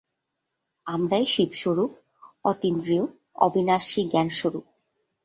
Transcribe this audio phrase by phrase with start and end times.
[0.87, 1.91] আমরাই শিবস্বরূপ,
[2.45, 3.05] অতীন্দ্রিয়,
[3.35, 4.65] অবিনাশী জ্ঞানস্বরূপ।